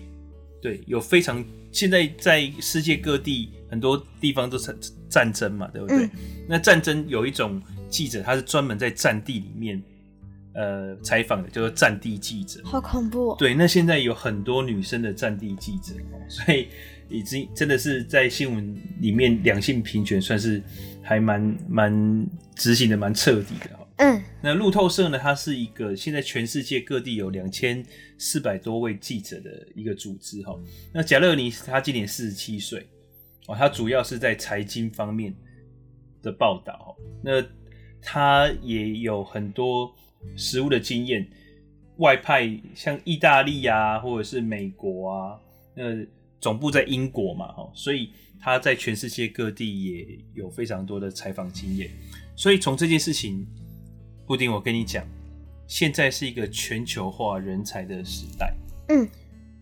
[0.61, 4.75] 对，有非常现在在世界各地很多地方都是
[5.09, 6.05] 战争嘛，对不对？
[6.05, 6.09] 嗯
[6.49, 9.81] 那战争有一种记者，他是专门在战地里面
[10.57, 12.59] 呃采访的，叫做战地记者。
[12.65, 13.35] 好恐怖、哦。
[13.37, 16.67] 对，那现在有很多女生的战地记者哦，所以
[17.07, 20.61] 已经真的是在新闻里面两性平权算是
[21.03, 23.87] 还蛮蛮执行的蛮彻底的哈。
[23.97, 27.83] 嗯那路透社呢，它是一个现在全世界各地有两千
[28.17, 30.53] 四百多位记者的一个组织哈。
[30.93, 32.87] 那贾勒尼他今年四十七岁
[33.47, 35.33] 哦，他主要是在财经方面
[36.21, 36.95] 的报道。
[37.23, 37.43] 那
[38.01, 39.91] 他也有很多
[40.35, 41.27] 实务的经验，
[41.97, 45.39] 外派像意大利啊，或者是美国啊，
[45.75, 45.83] 那
[46.39, 51.89] 总部在英国嘛，哈，所以他在全世界各地也有非常多的采访经验。
[52.35, 53.47] 所以从这件事情，
[54.27, 55.03] 布丁，我跟你讲，
[55.67, 58.55] 现在是一个全球化人才的时代，
[58.89, 59.07] 嗯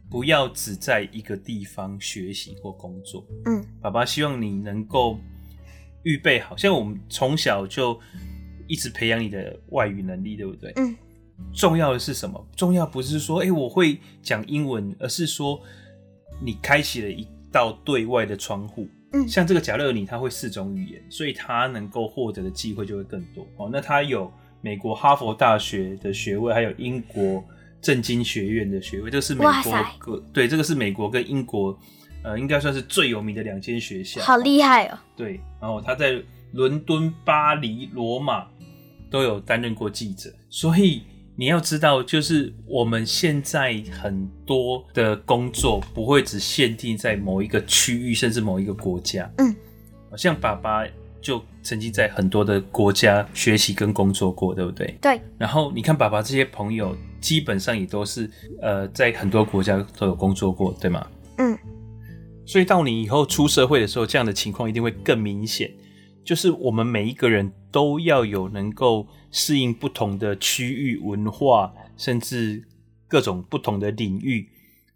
[0.10, 3.26] 不要只在一个地方学习或工作。
[3.46, 5.18] 嗯爸爸希望你能够
[6.04, 8.00] 预备好，像我们从小就
[8.68, 10.72] 一直培养你的外语能力，对不对？
[10.76, 10.96] 嗯。
[11.54, 12.48] 重要的是什么？
[12.56, 15.62] 重要不是说，哎、欸，我会讲英文，而是说
[16.42, 18.88] 你开启了一道对外的窗户。
[19.12, 23.46] 嗯像这个贾勒尼，他会四种语言，所以他能够获得的机会就会更多。
[23.58, 27.44] 哦，那他有美国哈佛大学的学位，还有英国
[27.82, 31.78] 政经学院的学位，这是美国哇塞个对，这个是美国跟英国，
[32.24, 34.22] 呃，应该算是最有名的两间学校。
[34.22, 34.98] 好厉害哦。
[35.16, 38.48] 对，然后他在伦敦、巴黎、罗马
[39.10, 41.04] 都有担任过记者，所以
[41.36, 49.30] 你要知道，就是我们现在很多的工作不会只限定在某一个区域，甚至某一个国家。
[49.38, 49.56] 嗯，
[50.18, 50.86] 像爸爸
[51.22, 54.96] 就曾经在很多的国家学习跟工作过，对不对？
[55.02, 58.30] 对，然后你看爸爸这些朋友，基本上也都是
[58.62, 61.06] 呃在很多国家都有工作过，对吗？
[61.38, 61.58] 嗯
[62.48, 65.70] 所以到你以后出社会的时候，这样的情况一定会更明显。
[66.26, 72.68] 就是我们每一个人都要有能够适应不同的区域文化，甚至
[73.08, 74.50] 各种不同的领域。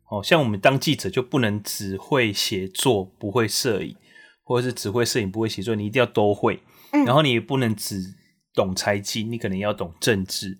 [0.09, 3.95] 哦，像我们当记者就不能只会写作，不会摄影，
[4.43, 6.59] 或者是只会摄影不会写作，你一定要都会。
[6.91, 8.15] 嗯然后你也不能只
[8.55, 10.57] 懂财经，你可能要懂政治，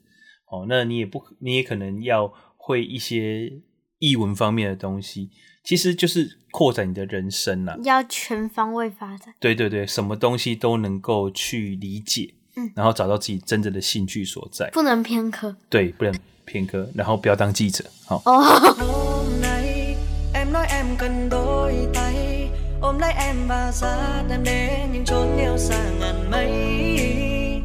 [0.52, 3.52] 哦，那你也不，你也可能要会一些
[3.98, 5.32] 译文方面的东西，
[5.70, 7.78] 其实就是扩展你的人生啦。
[7.84, 9.32] 要全方位发展。
[9.40, 15.56] 对对对，什么东西都能够去理解，嗯，然后找到自己真正的兴趣所在，不能偏科。
[15.70, 18.20] 对，不能偏科，然后不要当记者，好。
[18.26, 18.42] 哦
[18.80, 19.96] ，Hôm nay
[20.34, 22.50] em nói em cần đôi tay
[22.82, 27.62] ôm lấy em và dắt em đến những chốn yêu xa ngàn mây.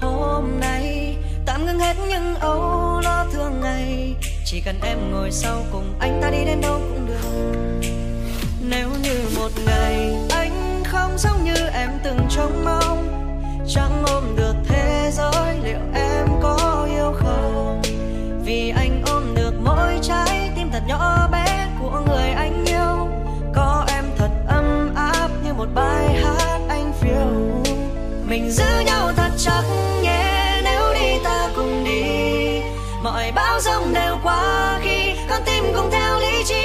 [0.00, 4.14] Hôm nay tạm ngưng hết những âu lo thương ngày,
[4.48, 7.86] chỉ cần em ngồi sau cùng anh ta đi đến đâu cũng được.
[8.60, 13.08] Nếu như một ngày anh không giống như em từng trông mong,
[13.68, 17.82] chẳng ôm được thế giới liệu em có yêu không?
[18.44, 23.08] vì anh ôm được mỗi trái tim thật nhỏ bé của người anh yêu
[23.54, 27.62] có em thật ấm áp như một bài hát anh phiêu
[28.28, 29.85] mình giữ nhau thật chắc
[33.56, 36.64] bão giông đều qua khi con tim cùng theo lý trí.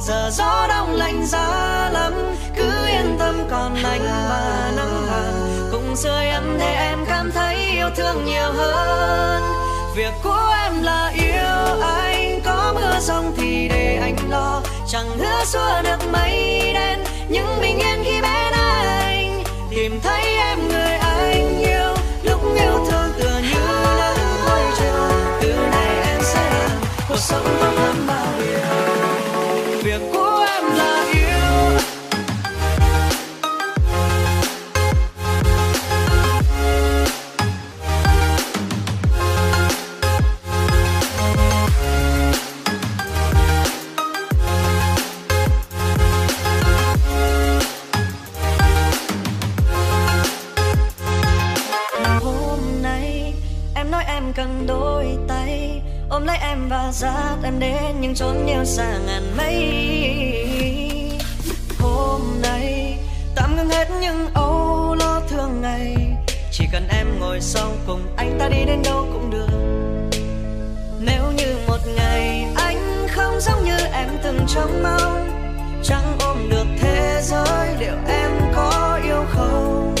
[0.00, 2.12] Giờ gió đông lạnh giá lắm,
[2.56, 7.56] cứ yên tâm còn anh và nắng vàng cùng sưởi ấm để em cảm thấy
[7.56, 9.42] yêu thương nhiều hơn.
[9.96, 14.62] Việc của em là yêu anh, có mưa rông thì để anh lo.
[14.88, 16.98] Chẳng hứa xua được mây đen,
[17.28, 19.44] nhưng bình yên khi bên anh.
[19.70, 20.85] Tìm thấy em người
[27.16, 28.45] was on my mind.
[56.66, 59.56] Em và dắt em đến những chốn nhiều xa ngàn mây.
[61.78, 62.98] Hôm nay
[63.34, 65.96] tạm ngưng hết những âu lo thường ngày.
[66.50, 69.48] Chỉ cần em ngồi sau cùng anh ta đi đến đâu cũng được.
[71.00, 75.30] Nếu như một ngày anh không giống như em từng trông mong,
[75.82, 79.94] chẳng ôm được thế giới liệu em có yêu không?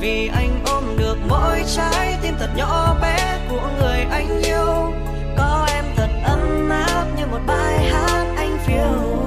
[0.00, 4.99] Vì anh ôm được mỗi trái tim thật nhỏ bé của người anh yêu
[7.46, 9.26] bài hát anh phiêu.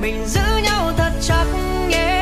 [0.00, 1.46] Mình giữ nhau thật chắc
[1.88, 2.15] nhé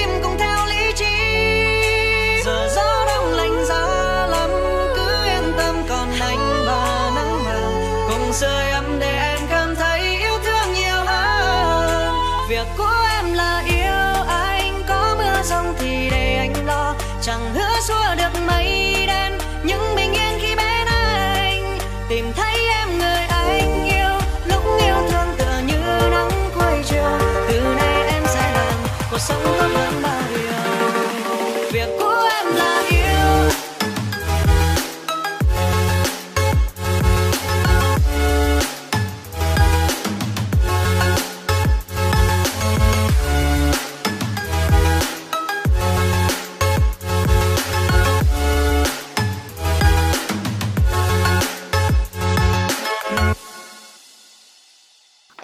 [0.00, 0.49] tim cũng thế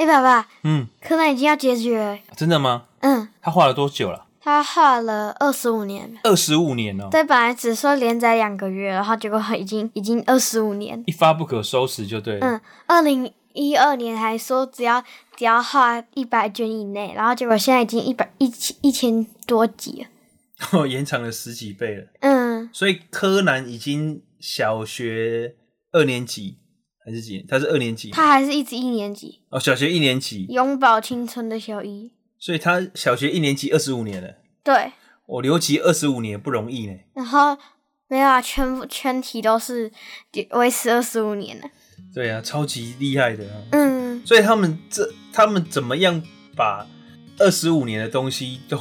[0.06, 2.16] 哎、爸爸，嗯，柯南已经要结局了。
[2.36, 2.84] 真的吗？
[3.00, 4.26] 嗯，他画了多久了？
[4.40, 6.16] 他画了二十五年。
[6.22, 11.02] 二十五年哦，对，本来只说连载两个月，然后结果已经已经二十五年。
[11.06, 12.46] 一发不可收拾就对了。
[12.46, 15.02] 嗯，二零一二年还说只要
[15.34, 20.78] 只要画一百卷以内，然后结果现在已经一百一千一千多集了。
[20.78, 22.06] 哦， 延长了十几倍了。
[22.20, 25.56] 嗯，所以柯南已经小学
[25.90, 26.58] 二年级
[27.06, 27.46] 还是几年？
[27.46, 32.10] 他是二年级，他还是一直一年级，哦，小学一年级，永葆青春的小一。
[32.36, 34.34] 所以他小学一年级二十五年了。
[34.64, 34.92] 对，
[35.26, 36.94] 我留级二十五年不容易呢。
[37.14, 37.56] 然后
[38.08, 39.90] 没有啊，全部全体都是
[40.50, 41.70] 维持二十五年了。
[42.12, 43.62] 对啊，超级厉害的啊。
[43.70, 46.20] 嗯，所以他们这他们怎么样
[46.56, 46.84] 把
[47.38, 48.76] 二十五年的东西都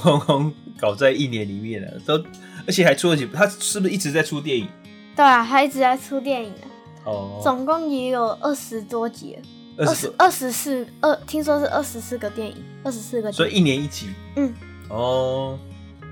[0.80, 2.00] 搞在一年里面了？
[2.06, 2.22] 都
[2.66, 4.68] 而且还出了几部，他是不是一直在出电影？
[5.16, 6.68] 对啊，他一直在出电影啊。
[7.06, 9.38] 哦，总共也有二十多集，
[9.78, 13.32] 二十二十多，二十四二，听说是二十四个电影，二十四个。
[13.32, 14.10] 所以一年一集。
[14.36, 14.54] 嗯，
[14.90, 15.58] 哦，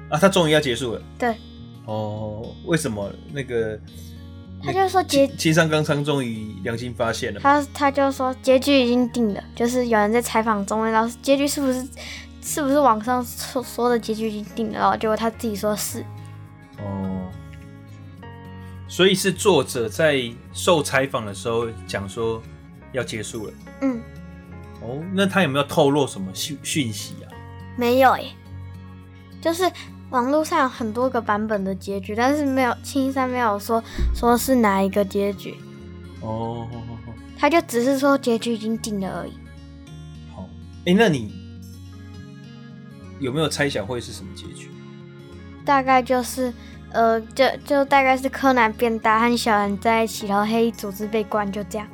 [0.10, 1.02] 啊，他终于要结束了。
[1.18, 1.36] 对，
[1.86, 3.78] 哦，为什么那个？
[4.66, 7.40] 他就说结，青山刚昌终于良心发现了。
[7.42, 11.86] 他他就说结局已经定了，就是有人在采访中问老师结局是不是
[12.42, 16.00] 是不是网上说说的结局已经定了，然后结果他自己说是。
[16.80, 17.30] 哦，
[18.94, 20.22] 所以是作者在
[20.52, 22.40] 受采访的时候讲说
[22.92, 23.54] 要结束了。
[23.82, 24.00] 嗯，
[24.82, 27.26] 哦，那他有没有透露什么讯讯息啊？
[27.76, 28.32] 没有耶，
[29.42, 29.64] 就是
[30.12, 33.84] 网络上有很多个版本的结局，但是没有青山没有说
[34.14, 35.56] 说是哪一个结局，
[36.22, 36.68] 哦，
[37.36, 39.34] 他就只是说结局已经定了而已。
[40.36, 40.48] 好，
[40.86, 41.34] 哎，那你
[43.20, 44.70] 有没有猜想会是什么结局？
[45.66, 46.54] 大概就是，
[46.94, 51.88] 呃，就就大概是柯南变大和小兰在一起，然后黑衣组织被关，就这样。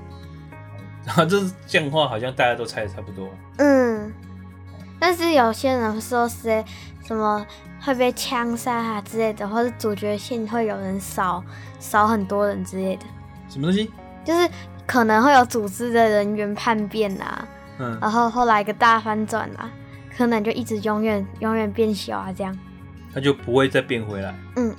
[1.05, 3.27] 然后这这样的话，好像大家都猜的差不多。
[3.57, 4.13] 嗯，
[4.99, 6.63] 但是有些人说是
[7.03, 7.43] 什么
[7.81, 11.43] 会被枪杀啊之类的，或是主角线会有人少
[11.79, 13.05] 少很多人之类的，
[13.47, 13.89] 什么东西？
[14.25, 14.47] 就是
[14.85, 17.47] 可能会有组织的人员叛变啊，
[17.79, 19.71] 嗯，然后后来一个大翻转啊，
[20.15, 22.55] 柯南就一直永远永远变小啊，这样。
[23.11, 24.35] 他就不会再变回来。
[24.57, 24.75] 嗯，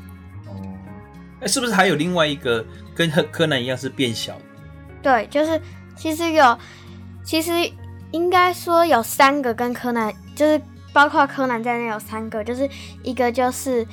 [1.41, 2.65] 哦，哎，是不是还有另外一个
[2.95, 4.41] 跟柯柯南一样是变小的？
[5.03, 5.61] 对，就是
[5.97, 6.59] 其实有，
[7.25, 7.53] 其实
[8.11, 10.61] 应该说有三个跟柯南，就是
[10.93, 12.69] 包括柯南在内有三个，就是
[13.03, 13.87] 一个就是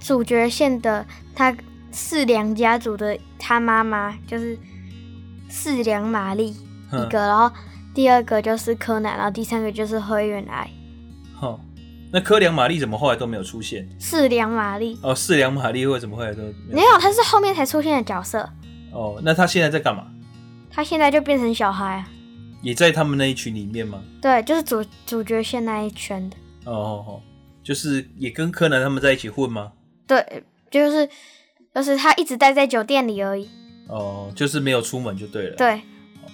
[0.00, 1.54] 主角线的他
[1.90, 4.58] 四良家族的他妈妈，就是
[5.48, 6.56] 四良玛丽
[6.92, 7.50] 一个，然后
[7.94, 10.70] 第二个就是柯南，然后第三个就是灰原哀。
[11.34, 11.60] 好，
[12.10, 13.88] 那柯良玛丽怎么后来都没有出现？
[13.98, 18.48] 四良玛丽哦，四良玛丽为什么后来都没有，他是后面才出现的角色，
[18.92, 20.06] 哦，那他现在在干嘛？
[20.70, 22.08] 他现在就变成小孩啊。
[22.60, 24.02] 也在他们那一群里面吗？
[24.20, 26.36] 对，就是主主角线那一圈的。
[26.64, 27.22] 哦哦哦，
[27.62, 29.72] 就是也跟柯南他们在一起混吗？
[30.06, 31.08] 对，就是
[31.74, 33.48] 就是他一直待在酒店里而已。
[33.88, 35.56] 哦，就是没有出门就对了。。
[35.56, 35.80] 对，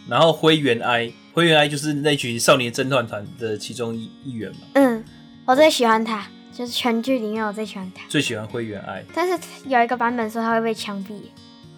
[0.09, 5.05] 然后灰原哀，灰原哀就是那群少年侦探团的其中一一员嘛，嗯，
[5.47, 8.03] 我最喜欢他，就是全剧里面我最喜欢他。
[8.09, 11.13] 最喜欢灰原哀，但是有一个版本说他会被枪毙。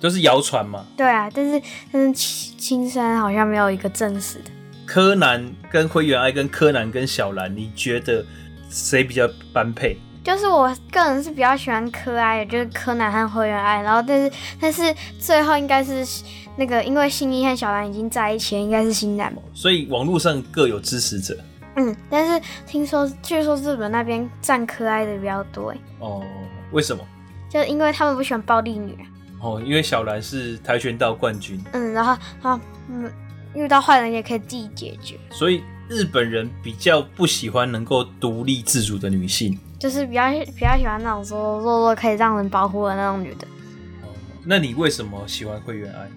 [0.01, 0.85] 都是谣传嘛。
[0.97, 1.61] 对啊，但是
[1.91, 4.51] 但是青青山好像没有一个证实的。
[4.85, 8.25] 柯南跟灰原哀跟柯南跟小兰，你觉得
[8.71, 9.97] 谁比较般配？
[10.23, 13.83] 就是我个人是比较喜欢柯哀的，就是柯南和灰原哀。
[13.83, 16.07] 然后但是但是最后应该是
[16.57, 19.35] 那个，因为新一和小兰已经在一起了，应该是新男。
[19.55, 21.37] 所以网络上各有支持者。
[21.77, 26.22] 嗯，但是听说据说日本那边站可爱的比较多哎，哦，
[26.72, 27.03] 为什么？
[27.49, 28.99] 就因为他们不喜欢暴力女。
[29.41, 33.11] 哦，因为小兰是跆拳道冠军，嗯，然后然后嗯，
[33.55, 39.59] 遇到坏人也可以自己解决，所以日本人比较不喜欢能够独立自主的女性。
[39.79, 43.47] 就是比较比较喜欢那种说弱弱可以让人保护的那种女的。
[44.03, 44.09] 哦，
[44.43, 46.09] 那你为什么喜欢灰原哀？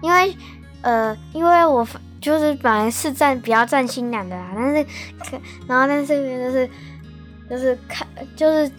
[0.00, 0.36] 因为
[0.82, 1.86] 呃，因为我
[2.24, 4.84] 就是本来是占比较占新男的啦，但是
[5.18, 6.70] 可然后但是就是
[7.50, 8.72] 就是看就是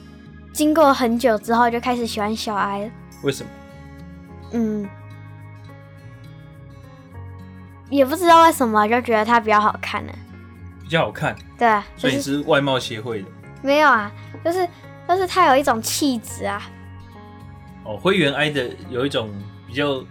[0.52, 2.92] 经过很久之后就开始喜欢小哀了。
[3.22, 3.50] 为什么？
[4.54, 4.90] 嗯，
[7.92, 10.14] 也不知道为什么就觉得她比较好看呢。
[10.82, 13.28] 比较好看，对啊，所以是是外貌协会的。
[13.62, 14.12] 没有啊，
[14.44, 14.68] 就是
[15.08, 16.64] 就是她有一种气质啊。
[17.84, 19.30] 哦，灰原哀的有一种
[19.68, 20.04] 比较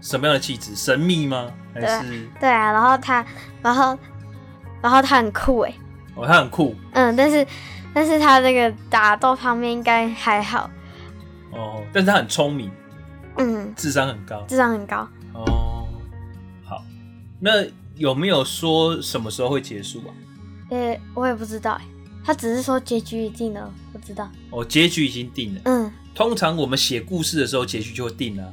[0.00, 0.74] 什么样的气质？
[0.76, 1.50] 神秘吗？
[1.74, 3.24] 还是对啊，然后他
[3.62, 3.98] 然后
[4.82, 5.74] 然后他很酷哎。
[6.14, 7.46] 哦，他很酷嗯，但是
[7.94, 10.68] 但是他那个打斗方面应该还好。
[11.52, 12.70] 哦，但是他很聪明，
[13.36, 14.44] 嗯，智商很高。
[14.48, 15.08] 智商很高。
[15.32, 15.86] 哦，
[16.64, 16.82] 好，
[17.38, 20.10] 那有没有说什么时候会结束啊？
[20.70, 21.82] 呃，我也不知道哎，
[22.24, 24.28] 他只是说结局已定了，不知道。
[24.50, 25.60] 哦，结局已经定了。
[25.64, 28.52] 嗯，通常我们写故事的时候，结局就会定了啊，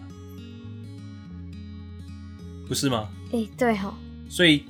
[2.67, 3.07] 不是吗？
[3.31, 3.93] 诶，对吼，
[4.29, 4.65] 所以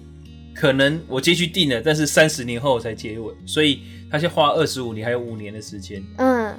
[0.53, 3.81] 可能我结局定了，但是三十年后才结尾，所以
[4.11, 6.55] 他先花二十五年，还有五年的时间，嗯，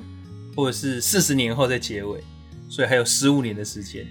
[0.54, 2.22] 或者是四十年后再结尾，
[2.68, 4.06] 所以还有十五年的时间。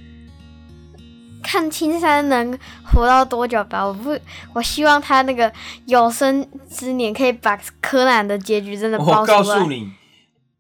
[1.44, 3.86] 看青山能活到多久吧。
[3.86, 4.18] 我不，
[4.52, 5.52] 我希望他那个
[5.86, 9.38] 有生之年可以把柯南的结局真的我爆出来。
[9.38, 9.92] 告诉你，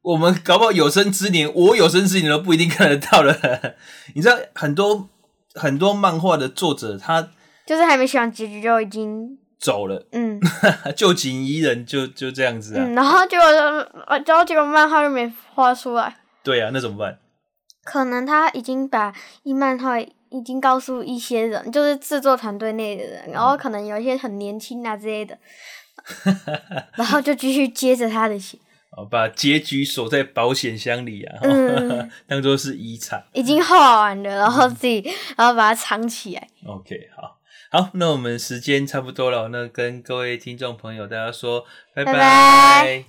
[0.03, 3.36] 我们搞不好有生之年，我有生之年都不一定看得到了。
[4.13, 5.09] 你知道很多
[5.56, 7.30] 很多漫画的作者，他
[7.66, 10.39] 就是还没写完结局就已经走了，嗯
[10.95, 12.84] 旧井伊人就就这样子啊。
[12.86, 13.60] 嗯，然后结果就，
[14.26, 16.16] 然后结果漫画就没画出来。
[16.43, 17.18] 对啊，那怎么办？
[17.84, 25.38] 可能他已经把一漫画已经告诉一些人，就是制作团队内的人，然后可能有一些很年轻啊之类的，
[26.97, 28.58] 然后就继续接着他的写。
[28.96, 32.10] 哦，把结局锁在保险箱里啊，嗯。
[32.28, 33.24] 当做是遗产。
[33.34, 35.02] 已经画完了，然后自己，
[35.38, 36.48] 然后把它藏起来。
[36.66, 37.38] OK，好，
[37.72, 42.14] 好，那我们时间差不多了，那跟各位听众朋友大家说，拜拜。
[42.14, 43.06] 拜